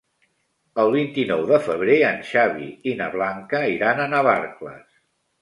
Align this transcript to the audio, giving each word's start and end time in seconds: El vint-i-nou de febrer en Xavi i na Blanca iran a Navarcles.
El 0.83 0.87
vint-i-nou 0.95 1.43
de 1.51 1.59
febrer 1.65 1.97
en 2.07 2.17
Xavi 2.31 2.71
i 2.93 2.95
na 3.03 3.11
Blanca 3.17 3.61
iran 3.75 4.01
a 4.01 4.11
Navarcles. 4.17 4.99